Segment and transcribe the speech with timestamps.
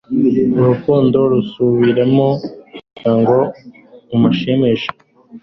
[0.59, 3.37] Urukundo rumusubiramo kugirango
[4.13, 4.89] amushimishe